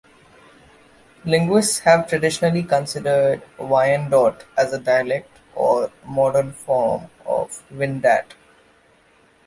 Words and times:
Linguists 1.25 1.77
have 1.81 2.09
traditionally 2.09 2.63
considered 2.63 3.39
Wyandot 3.59 4.45
as 4.57 4.73
a 4.73 4.79
dialect 4.79 5.29
or 5.53 5.91
modern 6.03 6.53
form 6.53 7.11
of 7.23 7.63
Wendat. 7.71 8.33